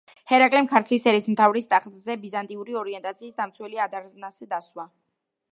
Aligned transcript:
ჰერაკლემ 0.29 0.69
ქართლის 0.71 1.05
ერისმთავრის 1.11 1.69
ტახტზე 1.75 2.17
ბიზანტიური 2.25 2.79
ორიენტაციის 2.81 3.39
დამცველი 3.43 3.83
ადარნასე 3.87 4.53
დასვა. 4.57 4.91